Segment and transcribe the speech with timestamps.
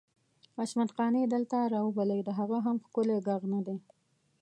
[0.61, 3.77] عصمت قانع دلته راوبلئ د هغه هم ښکلی ږغ ندی؟!